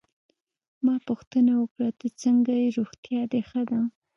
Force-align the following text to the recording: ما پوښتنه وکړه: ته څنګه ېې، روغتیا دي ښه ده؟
ما 0.85 0.95
پوښتنه 1.07 1.51
وکړه: 1.61 1.89
ته 1.99 2.07
څنګه 2.21 2.53
ېې، 2.61 2.67
روغتیا 2.77 3.21
دي 3.31 3.41
ښه 3.49 3.61
ده؟ 3.69 3.79